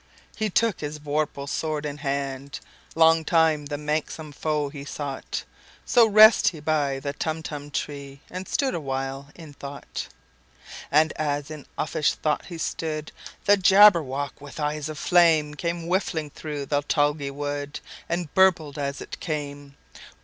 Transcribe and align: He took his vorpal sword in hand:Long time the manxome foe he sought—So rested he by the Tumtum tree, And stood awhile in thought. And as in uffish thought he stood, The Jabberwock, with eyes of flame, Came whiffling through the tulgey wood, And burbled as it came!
He 0.35 0.49
took 0.49 0.79
his 0.81 0.97
vorpal 0.97 1.47
sword 1.47 1.85
in 1.85 1.99
hand:Long 1.99 3.23
time 3.23 3.67
the 3.67 3.77
manxome 3.77 4.31
foe 4.33 4.69
he 4.69 4.83
sought—So 4.83 6.07
rested 6.07 6.49
he 6.53 6.59
by 6.59 6.99
the 6.99 7.13
Tumtum 7.13 7.69
tree, 7.69 8.21
And 8.27 8.47
stood 8.47 8.73
awhile 8.73 9.29
in 9.35 9.53
thought. 9.53 10.07
And 10.91 11.13
as 11.17 11.51
in 11.51 11.67
uffish 11.77 12.15
thought 12.15 12.45
he 12.47 12.57
stood, 12.57 13.11
The 13.45 13.57
Jabberwock, 13.57 14.41
with 14.41 14.59
eyes 14.59 14.89
of 14.89 14.97
flame, 14.97 15.53
Came 15.53 15.85
whiffling 15.85 16.31
through 16.31 16.65
the 16.65 16.81
tulgey 16.81 17.29
wood, 17.29 17.79
And 18.09 18.33
burbled 18.33 18.79
as 18.79 19.01
it 19.01 19.19
came! 19.19 19.75